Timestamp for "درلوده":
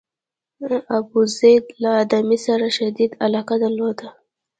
3.63-4.07